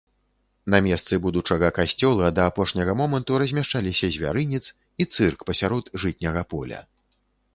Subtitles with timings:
[0.73, 4.61] На месцы будучага касцёла да апошняга моманту размяшчаліся звярынец
[5.05, 6.79] і цырк пасярод жытняга поля.